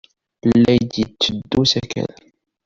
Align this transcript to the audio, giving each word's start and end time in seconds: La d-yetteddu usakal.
La 0.61 0.73
d-yetteddu 0.89 1.57
usakal. 1.61 2.11